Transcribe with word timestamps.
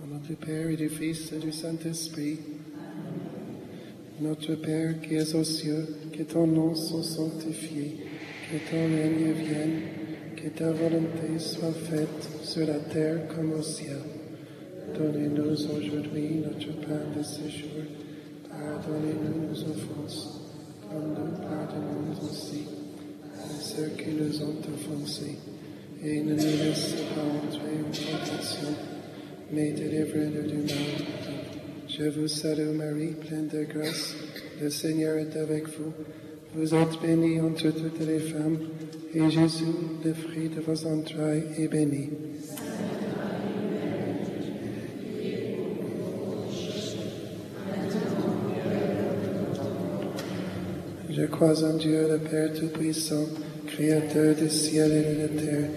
Du 0.00 0.34
Père 0.34 0.70
et 0.70 0.76
du 0.76 0.88
Fils 0.88 1.30
et 1.32 1.38
du 1.38 1.52
Saint-Esprit. 1.52 2.38
Notre 4.20 4.54
Père 4.54 4.98
qui 5.02 5.14
es 5.14 5.34
aux 5.34 5.44
cieux, 5.44 5.86
que 6.12 6.22
ton 6.22 6.46
nom 6.46 6.74
soit 6.74 7.02
sanctifié, 7.02 7.96
que 8.50 8.70
ton 8.70 8.82
règne 8.82 9.32
vienne, 9.32 9.80
que 10.36 10.48
ta 10.48 10.72
volonté 10.72 11.38
soit 11.38 11.72
faite 11.72 12.30
sur 12.42 12.66
la 12.66 12.78
terre 12.78 13.28
comme 13.28 13.52
au 13.52 13.62
ciel. 13.62 13.98
Donnez-nous 14.98 15.66
aujourd'hui 15.66 16.42
notre 16.44 16.80
pain 16.80 17.02
de 17.16 17.22
ce 17.22 17.48
jour. 17.48 17.84
Pardonnez-nous 18.48 19.48
nos 19.48 19.60
offenses, 19.70 20.40
comme 20.88 21.10
nous 21.10 21.36
pardonnons 21.36 22.12
aussi 22.22 22.64
à 23.36 23.60
ceux 23.60 23.90
qui 23.98 24.10
nous 24.12 24.42
ont 24.42 24.56
offensés. 24.74 25.36
Et 26.02 26.22
ne 26.22 26.32
nous 26.32 26.36
laisse 26.36 26.94
pas 27.14 27.20
entrer 27.20 27.80
en 27.80 27.90
tentation, 27.90 28.74
mais 29.52 29.72
délivre-nous 29.72 30.48
du 30.48 30.56
mal. 30.56 30.76
Je 31.88 32.04
vous 32.04 32.28
salue 32.28 32.74
Marie, 32.74 33.14
pleine 33.26 33.48
de 33.48 33.64
grâce. 33.64 34.14
Le 34.60 34.70
Seigneur 34.70 35.16
est 35.18 35.36
avec 35.36 35.64
vous. 35.68 35.92
Vous 36.54 36.74
êtes 36.74 37.00
bénie 37.02 37.40
entre 37.40 37.70
toutes 37.70 38.06
les 38.06 38.18
femmes, 38.18 38.58
et 39.14 39.30
Jésus, 39.30 39.64
le 40.04 40.12
fruit 40.12 40.48
de 40.48 40.60
vos 40.60 40.86
entrailles, 40.86 41.44
est 41.58 41.68
béni. 41.68 42.10
Je 51.10 51.26
crois 51.26 51.64
en 51.64 51.76
Dieu, 51.76 52.06
le 52.08 52.18
Père 52.18 52.52
Tout-Puissant, 52.52 53.26
Créateur 53.66 54.34
du 54.34 54.48
ciel 54.48 54.90
et 54.92 55.14
de 55.14 55.20
la 55.20 55.42
terre, 55.42 55.68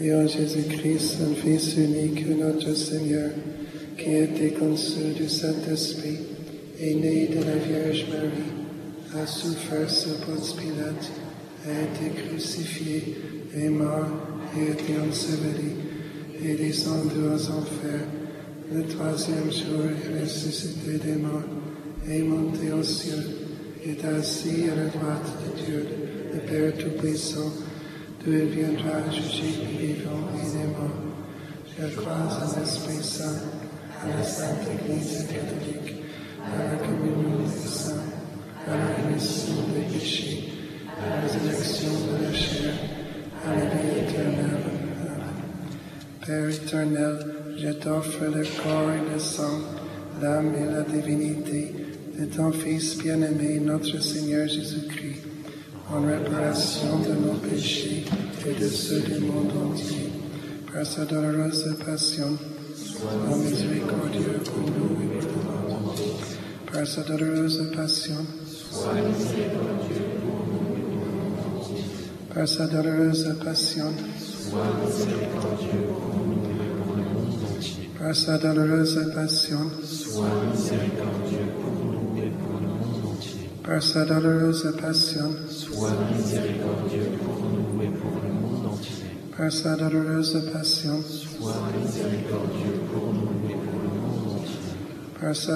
et 0.00 0.14
en 0.14 0.26
Jésus-Christ, 0.26 1.16
son 1.18 1.34
Fils 1.34 1.76
unique, 1.76 2.26
notre 2.28 2.74
Seigneur, 2.74 3.30
qui 3.96 4.10
a 4.10 4.24
été 4.24 4.50
conçu 4.50 5.14
du 5.16 5.28
Saint-Esprit, 5.28 6.18
est 6.78 6.94
né 6.94 7.28
de 7.28 7.42
la 7.42 7.56
Vierge 7.56 8.06
Marie, 8.10 9.22
a 9.22 9.26
souffert 9.26 9.88
sous 9.88 10.18
Ponce 10.26 10.52
Pilate, 10.52 11.10
a 11.66 11.70
été 11.70 12.14
crucifié, 12.14 13.16
est 13.56 13.70
mort 13.70 14.08
et 14.56 14.68
a 14.68 14.72
été 14.74 14.92
enseveli, 15.00 15.72
et 16.44 16.54
descendu 16.54 17.20
aux 17.34 17.50
enfers. 17.50 18.06
Le 18.70 18.82
troisième 18.84 19.50
jour, 19.50 19.80
est 19.86 20.22
ressuscité 20.22 20.98
des 21.02 21.16
morts, 21.16 21.42
est 22.06 22.22
monté 22.22 22.70
aux 22.70 22.82
cieux, 22.82 23.24
est 23.86 24.04
assis 24.04 24.64
à 24.70 24.74
la 24.74 24.88
droite 24.88 25.32
de 25.46 25.64
Dieu, 25.64 25.86
le 26.34 26.40
Père 26.40 26.74
Tout-Puissant, 26.76 27.52
d'où 28.26 28.32
il 28.32 28.46
viendra 28.46 29.08
juger 29.10 29.54
les 29.78 29.86
vivants 29.86 30.28
et 30.34 30.58
les 30.58 30.66
morts. 30.66 31.00
Je 31.78 31.94
crois 31.94 32.12
en 32.12 32.58
l'Esprit 32.58 33.02
Saint, 33.02 33.40
à 34.02 34.18
la 34.18 34.24
Sainte 34.24 34.66
Église 34.66 35.26
catholique, 35.28 36.02
à 36.44 36.72
la 36.72 36.76
communion 36.78 37.38
des 37.38 37.68
saints, 37.68 37.92
à 38.66 38.76
la 38.76 38.86
rémission 38.96 39.54
des 39.72 39.96
péchés, 39.96 40.52
à 41.00 41.08
la 41.08 41.22
résurrection 41.22 41.90
de 41.90 42.24
la 42.24 42.32
chair, 42.32 42.74
à 43.46 43.54
la 43.54 43.64
vie. 43.64 43.86
Père 46.26 46.48
éternel, 46.48 47.18
je 47.56 47.68
t'offre 47.68 48.24
le 48.24 48.42
corps 48.60 48.90
et 48.90 49.12
le 49.14 49.20
sang, 49.20 49.60
l'âme 50.20 50.52
et 50.56 50.64
la 50.64 50.82
divinité 50.82 51.72
de 52.18 52.24
ton 52.24 52.50
Fils 52.50 52.98
bien-aimé, 52.98 53.60
notre 53.64 54.02
Seigneur 54.02 54.48
Jésus-Christ, 54.48 55.22
en 55.92 56.02
réparation 56.02 56.98
de 56.98 57.12
nos 57.14 57.34
péchés 57.34 58.04
et 58.46 58.60
de 58.60 58.68
ceux 58.68 59.00
du 59.00 59.20
monde 59.20 59.52
entier, 59.70 60.10
par 60.72 60.84
sa 60.84 61.04
douloureuse 61.04 61.76
passion, 61.84 62.36
sois 62.74 63.36
miséricordieux 63.36 64.40
pour 64.44 64.62
nous 64.62 65.02
et 65.02 65.18
pour 65.18 65.42
le 65.42 65.74
monde 65.74 65.90
entier. 65.90 66.12
Par 66.72 66.86
sa 66.86 67.02
douloureuse 67.02 67.70
passion, 67.74 68.14
sois 68.46 68.94
miséricordieux 68.94 70.06
pour 70.20 70.46
nous 70.46 70.76
et 70.76 70.90
pour 70.90 71.10
le 71.14 71.22
monde 71.22 71.60
entier. 71.60 71.84
Par 72.34 72.48
sa 72.48 72.66
douloureuse 72.66 73.36
passion, 73.44 73.92
sois 74.18 74.66
miséricordieux 74.84 75.86
pour 75.88 76.16
nous 76.16 76.50
et 76.50 76.70
pour 76.82 76.96
le 76.96 77.02
monde 77.02 77.38
entier. 77.56 77.90
par 77.98 78.14
sa 78.14 78.38
douloureuse 78.38 79.12
passion, 79.14 79.70
Sois 79.84 80.26
miséricordieux 80.52 81.48
pour 81.60 81.72
nous 81.72 82.22
et 82.22 82.30
pour 82.30 82.60
le 82.60 82.66
monde 82.66 82.96
douloureuse 84.06 84.72
passion, 84.80 85.34
Sois 85.48 85.90
miséricordieux 86.16 87.10
pour 87.18 87.36
nous 87.50 87.82
et 87.82 87.88
pour 87.88 88.20
le 88.22 88.32
monde 88.32 88.66
entier. 88.72 89.10
douloureuse 89.76 90.38
passion, 90.52 91.02
Sois 91.02 91.56
miséricordieux 91.82 92.78
pour 92.92 93.12
nous 93.12 93.50
et 93.50 93.54
pour 93.54 93.80
le 93.82 93.88
monde 93.88 94.38
entier. 94.38 94.60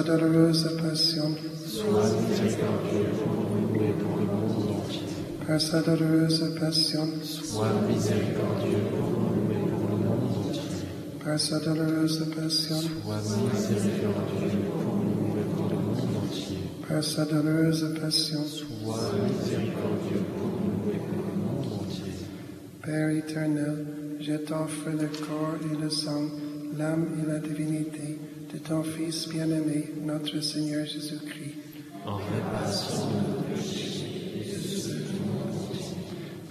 douloureuse 0.03 0.69
passion, 0.81 1.31
Sois 1.65 2.09
miséricordieux 2.29 3.11
pour 3.23 3.33
nous 3.47 3.81
et 3.81 3.93
pour 3.93 4.17
le 4.17 4.25
monde 4.25 4.75
entier. 4.83 5.07
douloureuse 5.81 6.43
passion, 6.59 7.07
Sois 7.23 7.69
miséricordieux 7.87 8.83
pour 8.91 9.07
nous 9.23 9.51
et 9.55 9.69
pour 9.71 9.87
le 9.89 9.95
monde 10.03 10.47
entier. 10.49 10.61
douloureuse 11.63 12.25
passion, 12.35 12.81
Sois 12.81 13.21
miséricordieux 13.53 14.67
pour 14.67 14.95
nous 14.97 15.39
et 15.39 15.47
pour 15.55 15.69
le 15.69 15.75
monde 15.77 16.27
par 16.91 17.03
sa 17.03 17.25
douloureuse 17.25 17.93
passion. 18.01 18.43
Sois 18.43 19.11
miséricordieux 19.27 20.25
pour 20.37 20.47
nous 20.47 20.91
et 20.91 20.97
pour 20.97 21.23
le 21.27 21.35
monde 21.37 21.81
entier. 21.81 22.13
Père 22.83 23.09
éternel, 23.09 23.85
je 24.19 24.33
t'offre 24.33 24.89
le 24.89 25.07
corps 25.07 25.57
et 25.71 25.81
le 25.81 25.89
sang, 25.89 26.23
l'âme 26.77 27.07
et 27.21 27.27
la 27.31 27.39
divinité 27.39 28.19
de 28.53 28.57
ton 28.57 28.83
Fils 28.83 29.29
bien-aimé, 29.29 29.93
notre 30.03 30.39
Seigneur 30.41 30.85
Jésus-Christ, 30.85 31.55
En 32.05 32.17
réparation 32.17 33.07
de 33.07 33.27
nos 33.27 33.41
péchés, 33.55 33.87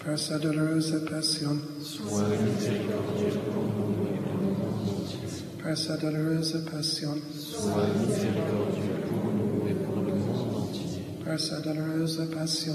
par 0.05 0.19
sa 0.19 0.39
douloureuse 0.39 1.05
passion, 1.11 1.59
sois 1.83 2.23
miséricordieux 2.29 3.39
pour 3.53 3.65
nous 3.65 4.07
et 4.07 4.17
pour 4.17 4.39
le 4.39 4.53
monde 4.57 5.03
entier. 5.03 5.19
par 5.63 5.77
sa 5.77 5.97
douloureuse 5.99 6.65
passion, 6.73 7.15
Sois 7.37 7.87
miséricordieux 8.01 8.97
pour 9.09 9.25
nous 9.33 9.69
et 9.69 9.75
pour 9.75 9.97
le 9.97 10.15
monde 10.15 10.57
entier. 10.57 11.05
Par 11.31 11.39
sa 11.39 11.61
douloureuse 11.61 12.21
passion, 12.35 12.73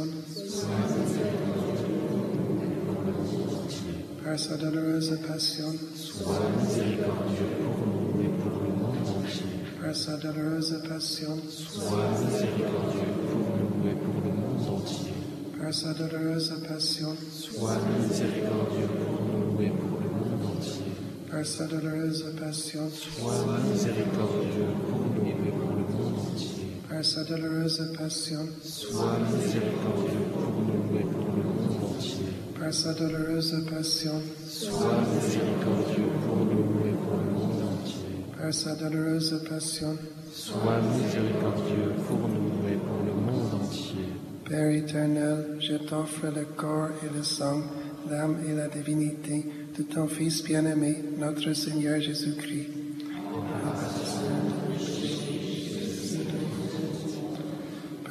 par 4.23 4.39
sa 4.39 4.55
douloureuse 4.55 5.19
passion, 5.27 5.73
Sois 5.93 6.39
miséricordieux 6.61 7.51
pour 7.59 7.85
nous 7.85 8.21
et 8.23 8.29
pour 8.29 8.61
le 8.63 8.69
monde 8.79 8.95
entier. 9.19 9.45
par 9.81 9.93
sa 9.93 10.15
douloureuse 10.15 10.81
passion, 10.87 11.37
Sois 11.49 12.07
miséricordieux 12.23 13.11
pour 13.27 13.39
nous 13.59 13.89
et 13.89 13.95
pour 13.95 14.21
le 14.23 14.31
monde 14.31 14.79
entier. 14.79 15.11
par 15.59 15.73
sa 15.73 15.93
douloureuse 15.93 16.53
passion, 16.65 17.13
Sois 17.33 17.77
miséricordieux 18.07 18.87
pour 18.87 19.19
nous 19.19 19.61
et 19.63 19.69
pour 19.69 19.99
le 19.99 20.07
monde 20.15 20.55
entier. 20.55 20.93
par 21.29 21.45
sa 21.45 21.65
douloureuse 21.67 22.25
passion, 22.39 22.89
Sois 22.89 23.57
miséricordieux 23.69 24.71
pour 24.87 24.99
nous 25.11 25.27
et 25.27 25.33
pour 25.51 25.75
le 25.75 25.83
monde 25.93 26.19
entier. 26.33 26.64
Par 26.89 27.03
sa 27.03 27.23
douloureuse 27.23 27.91
passion, 27.97 28.47
Sois 28.63 29.17
miséricordieux 29.33 30.25
pour 30.33 30.49
nous 30.61 30.97
et 30.97 31.03
pour 31.03 31.25
le 31.35 31.43
monde 31.43 31.95
entier. 31.95 32.25
par 32.59 32.73
sa 32.73 32.93
douloureuse 32.93 33.65
passion, 33.69 34.21
Sois 34.47 35.01
miséricordieux 35.13 36.11
pour 36.25 36.37
nous 36.37 36.85
et 36.85 36.93
pour 36.93 37.17
le 37.17 37.31
monde 37.31 37.63
entier. 37.73 38.15
par 38.37 38.53
sa 38.53 38.75
douloureuse 38.75 39.43
passion. 39.49 39.97
Sois 40.33 40.79
miséricordieux 40.81 41.93
pour 42.07 42.27
nous 42.29 42.69
et 42.69 42.75
pour 42.75 42.99
le 43.05 43.13
monde 43.13 43.53
entier. 43.63 44.05
Père 44.47 44.69
éternel, 44.69 45.57
je 45.59 45.75
t'offre 45.75 46.27
le 46.27 46.45
corps 46.55 46.89
et 47.03 47.17
le 47.17 47.23
sang, 47.23 47.61
l'âme 48.09 48.37
et 48.47 48.53
la 48.53 48.67
divinité 48.67 49.45
de 49.77 49.83
ton 49.83 50.07
Fils 50.07 50.43
bien-aimé, 50.43 51.03
notre 51.17 51.51
Seigneur 51.53 51.99
Jésus-Christ. 51.99 52.67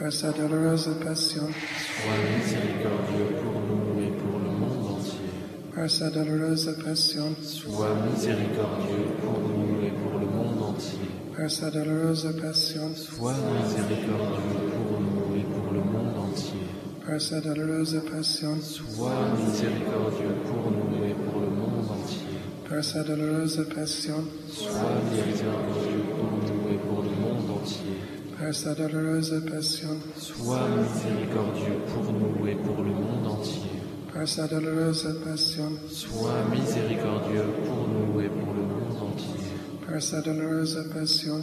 Par 0.04 0.12
sa 0.12 0.32
douloureuse 0.32 0.90
passion, 1.02 1.48
Sois 1.48 2.12
miséricordieux 2.36 3.36
pour 3.42 3.56
nous 3.62 4.02
et 4.02 4.10
pour 4.10 4.38
le 4.38 4.50
monde 4.50 4.98
entier. 4.98 5.30
par 5.74 5.88
sa 5.90 6.10
douloureuse 6.10 6.76
passion, 6.84 7.34
Sois 7.42 7.88
miséricordieux 8.12 9.06
pour 9.22 9.40
nous 9.40 9.80
et 9.86 9.92
pour 9.92 10.20
le 10.20 10.26
monde 10.26 10.62
entier. 10.62 10.98
par 11.34 11.50
sa 11.50 11.70
douloureuse 11.70 12.28
passion, 12.38 12.90
Sois 12.94 13.32
miséricordieux 13.56 14.60
pour 14.76 15.00
nous 15.00 15.36
et 15.40 15.44
pour 15.44 15.72
le 15.72 15.80
monde 15.80 16.18
entier. 16.18 16.60
par 17.06 17.18
sa 17.18 17.40
douloureuse 17.40 18.02
passion, 18.12 18.60
Sois 18.60 19.10
miséricordieux 19.40 20.36
pour 20.44 20.70
nous 20.70 21.02
et 21.02 21.14
pour 21.14 21.40
le 21.40 21.48
monde 21.48 21.90
entier. 21.90 22.20
par 22.68 22.84
sa 22.84 23.02
douloureuse 23.04 23.66
passion, 23.74 24.22
Sois 24.52 25.00
miséricordieux 25.10 26.04
pour 26.12 26.28
nous 26.44 26.74
et 26.74 26.76
pour 26.76 27.00
le 27.02 27.08
monde 27.08 27.50
entier. 27.58 28.13
Par 28.38 28.54
sa 28.54 28.74
douloureuse 28.74 29.42
passion, 29.50 29.88
Sois 30.16 30.66
miséricordieux 30.68 31.78
pour 31.92 32.12
nous 32.12 32.46
et 32.48 32.54
pour 32.56 32.82
le 32.82 32.90
monde 32.90 33.26
entier. 33.26 33.70
par 34.12 34.26
sa 34.28 34.46
douloureuse 34.48 35.08
passion, 35.24 35.70
Sois 35.90 36.44
miséricordieux 36.50 37.44
pour 37.64 37.88
nous 37.88 38.20
et 38.20 38.28
pour 38.28 38.52
le 38.54 38.62
monde 38.62 39.12
entier. 39.12 39.40
par 39.86 40.02
sa 40.02 40.20
douloureuse 40.20 40.84
passion, 40.92 41.40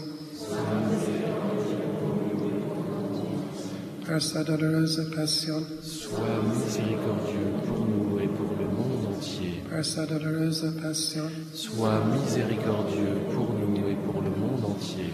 par 4.07 4.21
sa 4.21 4.43
douloureuse 4.43 5.09
passion, 5.15 5.63
Sois 5.81 6.19
miséricordieux 6.53 7.51
pour 7.67 7.85
nous 7.85 8.19
et 8.19 8.27
pour 8.27 8.51
le 8.59 8.65
monde 8.65 9.15
entier. 9.17 9.63
par 9.69 9.85
sa 9.85 10.05
douloureuse 10.05 10.65
passion, 10.81 11.23
Sois 11.53 12.01
miséricordieux 12.13 13.17
pour 13.33 13.53
nous 13.53 13.87
et 13.87 13.95
pour 14.05 14.21
le 14.21 14.29
monde 14.29 14.65
entier. 14.65 15.05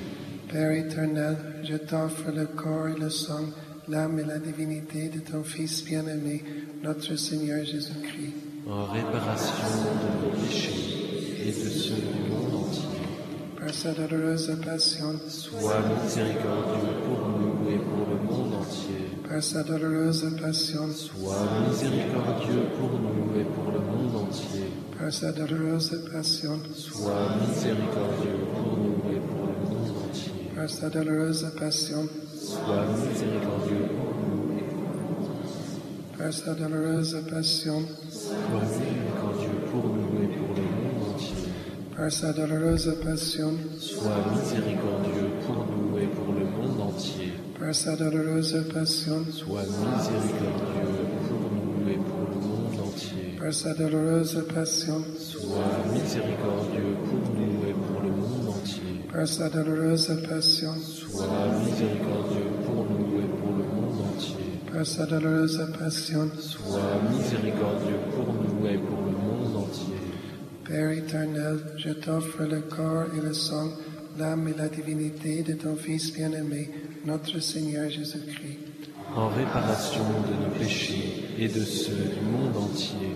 Père 0.57 0.71
éternel, 0.71 1.38
je 1.63 1.75
t'offre 1.75 2.31
le 2.36 2.48
corps 2.48 2.88
et 2.88 3.00
le 3.00 3.12
sang, 3.12 3.42
l'âme 3.88 4.18
et 4.18 4.24
la 4.24 4.39
divinité 4.39 5.07
de 5.07 5.19
ton 5.19 5.44
Fils 5.44 5.86
bien-aimé, 5.86 6.44
notre 6.81 7.15
Seigneur 7.15 7.63
Jésus-Christ. 7.63 8.33
En 8.68 8.86
réparation 8.86 9.54
de 9.94 10.25
nos 10.25 10.44
péchés 10.44 11.44
et 11.45 11.51
de 11.51 11.69
ceux 11.69 11.94
du 11.94 12.31
monde 12.31 12.56
entier. 12.65 12.81
Par 13.59 13.71
sa 13.71 13.92
douloureuse 13.92 14.57
passion, 14.65 15.19
Sois 15.27 15.75
miséricordieux 16.04 16.95
pour 17.06 17.30
nous 17.38 17.69
et 17.69 17.77
pour 17.77 18.07
le 18.09 18.15
monde 18.27 18.54
entier. 18.56 19.30
par 19.30 19.44
sa 19.44 19.62
douloureuse 19.62 20.25
passion, 20.42 20.88
Sois 20.92 21.48
miséricordieux 21.69 22.63
pour 22.80 23.00
nous 23.00 23.39
et 23.39 23.44
pour 23.44 23.71
le 23.74 23.80
monde 23.80 24.24
entier. 24.27 24.71
par 24.98 25.13
sa 25.13 25.31
douloureuse 25.33 26.01
passion, 26.12 26.59
Sois 26.74 27.36
miséricordieux 27.48 28.39
pour 28.56 28.75
nous 28.75 29.15
et 29.15 29.19
pour 29.19 29.45
le 29.45 29.69
monde 29.69 29.94
entier. 30.09 30.31
Par 30.57 30.68
sa 30.69 30.89
douloureuse 30.89 31.45
passion, 31.59 32.07
Sois 32.36 32.86
miséricordieux 33.07 33.86
pour 33.95 34.13
nous 34.25 34.57
et 34.57 34.63
par 36.18 36.33
sa 36.33 36.54
douloureuse 36.56 37.15
passion, 37.30 37.81
sois 38.09 38.62
miséricordieux 38.63 39.59
pour 39.71 39.83
nous 39.86 40.24
et 40.24 40.27
pour 40.36 40.56
le 40.56 40.62
monde 40.63 41.13
entier. 41.13 41.51
par 41.95 42.12
sa 42.12 42.33
douloureuse 42.33 42.98
passion, 43.04 43.51
Sois 43.77 44.25
miséricordieux 44.33 45.30
pour 45.45 45.68
nous 45.69 45.98
et 46.00 46.07
pour 46.07 46.33
le 46.33 46.45
monde 46.45 46.81
entier. 46.81 47.33
par 47.59 47.75
sa 47.75 47.95
douloureuse 47.95 48.65
passion, 48.74 49.24
Sois 49.31 49.62
miséricordieux 49.62 51.06
pour 51.27 51.51
nous 51.54 51.88
et 51.92 51.98
pour 51.98 52.24
le 52.31 52.36
monde 52.48 52.80
entier. 52.88 53.38
par 53.39 53.54
sa 53.54 53.74
douloureuse 53.75 54.44
passion, 54.51 55.04
Sois 55.19 55.83
miséricordieux 55.94 56.95
pour 57.06 57.21
nous 57.36 57.69
et 57.69 57.74
pour 57.74 58.01
le 58.01 58.09
monde 58.09 58.50
entier. 58.57 58.97
Par 59.18 59.28
sa 59.28 59.50
douloureuse 59.50 60.16
passion, 60.30 60.75
Sois 60.75 61.25
miséricordieux 61.66 62.52
pour 62.64 62.86
nous 62.86 63.18
et 63.18 63.28
pour 63.40 63.50
le 63.50 63.64
monde 63.64 64.00
entier. 64.14 64.36
par 64.72 64.86
sa 64.86 65.08
douloureuse 65.08 65.60
passion, 65.80 66.30
Sois 66.40 67.02
miséricordieux 67.12 67.98
pour 68.14 68.31
nous 68.31 68.68
et 68.68 68.78
pour 68.78 69.02
le 69.02 69.14
monde 69.18 69.56
entier. 69.56 69.96
Père 70.66 70.92
éternel, 70.92 71.58
je 71.78 71.90
t'offre 71.94 72.44
le 72.44 72.62
corps 72.62 73.06
et 73.18 73.22
le 73.22 73.34
sang, 73.34 73.69
l'âme 74.19 74.50
et 74.50 74.54
la 74.56 74.69
divinité 74.69 75.42
de 75.42 75.54
ton 75.54 75.75
Fils 75.75 76.14
bien-aimé, 76.14 76.69
notre 77.04 77.40
Seigneur 77.40 77.90
Jésus-Christ. 77.90 78.92
En 79.16 79.30
réparation 79.30 80.04
de 80.30 80.46
nos 80.46 80.54
péchés 80.60 81.25
et 81.40 81.48
de 81.48 81.62
ceux 81.62 81.96
du 81.96 82.22
monde 82.24 82.56
entier. 82.56 83.16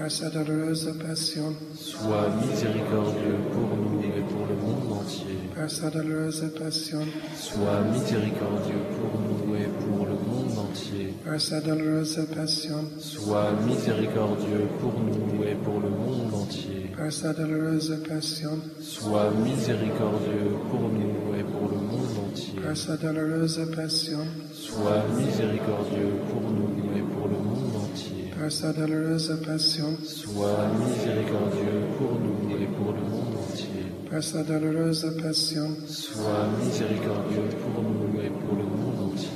Par 0.00 0.10
sa 0.10 0.30
douloureuse 0.30 0.94
passion, 1.06 1.54
Sois 1.78 2.28
miséricordieux 2.40 3.36
pour 3.52 3.76
nous 3.76 4.00
et 4.00 4.22
pour 4.22 4.46
le 4.48 4.54
monde 4.56 4.92
entier. 4.98 5.36
par 5.54 5.70
sa 5.70 5.90
douloureuse 5.90 6.42
passion, 6.58 7.00
Sois 7.36 7.80
miséricordieux 7.92 8.80
pour 8.96 9.20
nous 9.20 9.54
et 9.56 9.68
pour 9.68 10.06
le 10.06 10.12
monde 10.14 10.58
entier. 10.58 11.12
par 11.22 11.38
sa 11.38 11.60
douloureuse 11.60 12.18
passion, 12.34 12.76
Sois 12.98 13.52
miséricordieux 13.66 14.68
pour 14.80 14.94
nous 14.98 15.44
et 15.44 15.54
pour 15.54 15.80
le 15.80 15.90
monde 15.90 16.32
entier. 16.34 16.90
par 16.96 17.12
sa 17.12 17.34
douloureuse 17.34 17.98
passion, 18.08 18.58
Sois 18.80 19.30
miséricordieux 19.44 20.56
pour 20.70 20.80
nous 20.80 21.34
et 21.38 21.42
pour 21.44 21.68
le 21.68 21.76
monde 21.76 22.16
entier. 22.26 22.58
par 22.64 22.74
sa 22.76 22.96
douloureuse 22.96 23.60
passion, 23.76 24.20
Sois 24.54 25.04
miséricordieux 25.18 26.14
pour 26.32 26.40
nous 26.50 26.96
et 26.96 27.02
pour 27.02 27.28
le 27.28 27.36
monde 27.36 27.76
entier. 27.84 28.30
par 28.40 28.50
sa 28.50 28.72
douloureuse 28.72 29.36
passion, 29.44 29.89
Sois 30.04 30.66
miséricordieux 30.78 31.80
pour 31.98 32.12
nous 32.20 32.56
et 32.56 32.66
pour 32.66 32.92
le 32.92 33.00
monde 33.02 33.34
entier. 33.50 33.84
par 34.10 34.22
sa 34.22 34.42
douloureuse 34.42 35.06
passion, 35.22 35.68
Sois 35.86 36.48
miséricordieux 36.62 37.48
pour 37.62 37.82
nous 37.82 38.20
et 38.20 38.30
pour 38.30 38.56
le 38.56 38.64
monde 38.64 39.12
entier. 39.12 39.28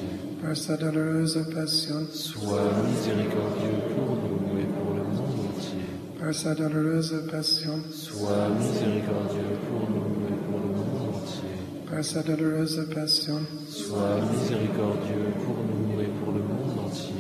par 0.43 0.56
sa 0.56 0.77
douloureuse 0.77 1.39
passion, 1.55 2.06
Sois 2.12 2.73
miséricordieux 2.89 3.81
pour 3.95 4.17
nous 4.17 4.59
et 4.61 4.65
pour 4.65 4.95
le 4.95 5.03
monde 5.05 5.41
entier. 5.56 5.85
par 6.21 6.35
sa 6.35 6.55
douloureuse 6.55 7.15
passion, 7.31 7.79
Sois 7.93 8.49
miséricordieux 8.59 9.56
pour 9.69 9.89
nous 9.91 10.27
et 10.29 10.39
pour 10.49 10.59
le 10.61 10.69
monde 10.69 11.15
entier. 11.15 11.55
par 11.91 12.05
sa 12.05 12.23
douloureuse 12.23 12.87
passion, 12.95 13.39
Sois 13.69 14.19
miséricordieux 14.33 15.33
pour 15.45 15.56
nous 15.65 16.01
et 16.01 16.09
pour 16.23 16.33
le 16.33 16.41
monde 16.41 16.87
entier. 16.87 17.15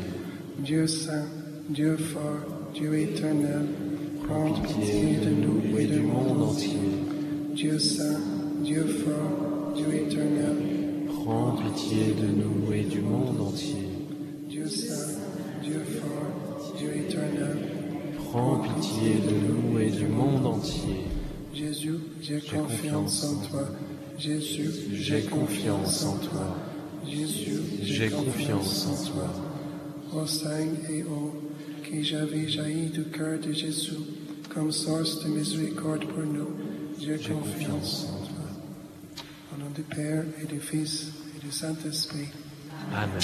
Dieu 0.58 0.86
saint, 0.86 1.26
Dieu 1.68 1.96
fort, 1.96 2.44
Dieu 2.74 2.98
éternel, 2.98 3.66
prends 4.26 4.52
pitié 4.52 5.16
de 5.24 5.30
nous 5.30 5.78
et 5.78 5.86
du 5.86 6.00
monde 6.00 6.42
entier. 6.42 6.78
Dieu 7.54 7.78
saint, 7.78 8.20
Dieu 8.64 8.84
fort, 8.84 9.72
Dieu 9.76 9.94
éternel, 9.94 10.56
Prends 11.24 11.52
pitié 11.52 12.14
de 12.20 12.26
nous 12.26 12.72
et 12.74 12.82
du 12.82 13.00
monde 13.00 13.40
entier. 13.40 13.88
Dieu 14.46 14.68
saint, 14.68 15.14
Dieu 15.62 15.82
fort, 15.82 16.74
Dieu 16.76 16.94
éternel. 16.96 17.56
Prends 18.28 18.58
pitié 18.58 19.14
de 19.14 19.46
nous 19.46 19.78
et 19.80 19.90
du 19.90 20.06
monde 20.06 20.44
entier. 20.44 21.04
Jésus, 21.54 21.98
j'ai 22.20 22.40
confiance 22.40 23.24
en 23.24 23.48
toi. 23.48 23.68
Jésus, 24.18 24.70
J'ai 24.92 25.22
confiance 25.22 26.04
en 26.04 26.16
toi. 26.18 26.56
Jésus, 27.06 27.60
J'ai 27.82 28.10
confiance 28.10 28.86
en 28.86 29.12
toi. 29.12 29.30
Ô 30.12 30.24
et 30.90 31.02
ô, 31.04 31.32
qui 31.84 32.02
j'avais 32.02 32.48
jailli 32.48 32.88
du 32.88 33.04
cœur 33.04 33.38
de 33.38 33.52
Jésus, 33.52 33.92
comme 34.52 34.72
source 34.72 35.22
de 35.24 35.28
miséricorde 35.28 36.04
pour 36.06 36.24
nous, 36.24 36.48
j'ai 37.00 37.18
confiance 37.18 37.18
confiance 37.18 38.06
en 38.10 38.26
toi. 38.26 39.24
Au 39.54 39.60
nom 39.60 39.70
du 39.70 39.82
Père 39.82 40.24
et 40.42 40.46
du 40.46 40.60
Fils 40.60 41.12
et 41.36 41.44
du 41.44 41.52
Saint-Esprit. 41.52 42.28
Amen. 42.92 43.20